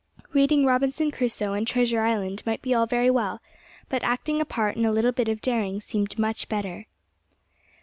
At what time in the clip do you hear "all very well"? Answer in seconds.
2.73-3.39